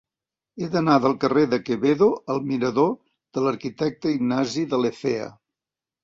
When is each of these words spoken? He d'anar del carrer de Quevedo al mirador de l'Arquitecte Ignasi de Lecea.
He 0.59 0.67
d'anar 0.75 0.93
del 1.01 1.13
carrer 1.23 1.41
de 1.49 1.59
Quevedo 1.65 2.07
al 2.35 2.41
mirador 2.51 2.89
de 3.39 3.43
l'Arquitecte 3.49 4.13
Ignasi 4.15 4.63
de 4.71 4.81
Lecea. 4.85 5.29